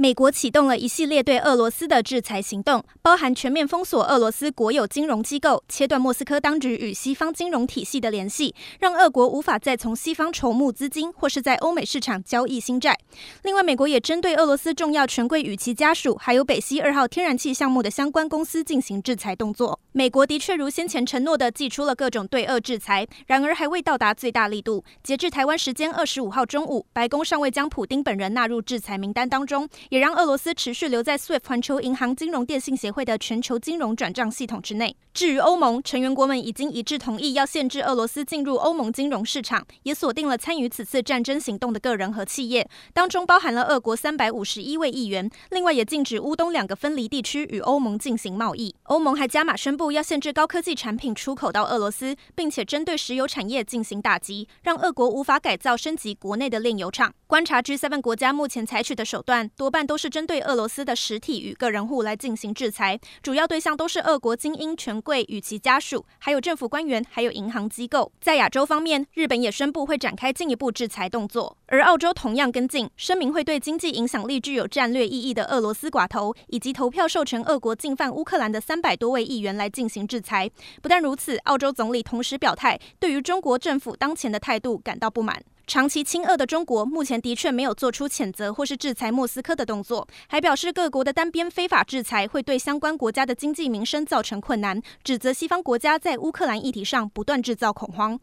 [0.00, 12.96] 美国启动了一系列对俄罗斯的制裁行动，包含全面封锁俄罗斯国有金融机构，切断莫斯科当局与西方金融体系的联系，让俄国无法再从西方筹募资金或是在欧美市场交易新债。
[13.42, 19.80] 另外，美国也针对俄罗斯重要权贵与其家属，还有北溪二号天然气项目的相关公司进行制裁动作。
[19.90, 24.84] 美国的确如先前承诺的祭出了各种对俄制裁，然而还未到达最大力度。
[25.02, 29.68] 截至台湾时间二十五号中午，白宫尚未将普丁本人纳入制裁名单当中。
[29.90, 34.96] 也让俄罗斯持续留在 SWIFT 环球银行金融电信协会的全球金融转账系统之内。
[35.14, 45.28] 至于欧盟成员国们已经一致同意要限制俄罗斯进入欧盟金融市场，也锁定了参与此次战争行动的个人和企业，当中包含了俄国三百五十一位议员。
[45.50, 48.74] 另外也禁止乌东两个分离地区与欧盟进行贸易。
[48.84, 57.12] 欧盟还加码宣布要限制高科技产品出口到俄罗斯，并且针对石油产业进行打击，让俄国无法改造升级国内的炼油厂。
[57.26, 68.10] 观察 G7 国家目前采取的手段，多半半都是针对俄罗斯的实体与个人户来进行制裁，主要对象都是俄国精英权贵与其家属，还有政府官员，还有银行机构。
[68.20, 80.50] 在亚洲方面，日本也宣布会展开进一步制裁动作，而澳洲同样跟进，声明会对经济影响力具有战略意义的俄罗斯寡头，以及投票授权俄国进犯乌克兰的三百多位议员来进行制裁。
[80.82, 85.40] 不但如此，澳洲总理同时表态，对于中国政府当前的态度感到不满。
[85.68, 98.18] 长期亲俄的中国，目前的确没有做出谴责或是制裁莫斯科的动作，还表示各国的单边非法制裁会对相关国家的经济民生造成困难，指责西方国家在乌克兰议题上不断制造恐慌。